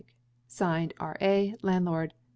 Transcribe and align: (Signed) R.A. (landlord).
(Signed) 0.47 0.95
R.A. 0.99 1.55
(landlord). 1.61 2.15